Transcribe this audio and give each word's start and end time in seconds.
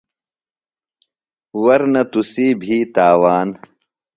ورنہ 1.63 2.03
تُسی 2.11 2.47
بھی 2.59 2.77
تاوان 2.93 3.49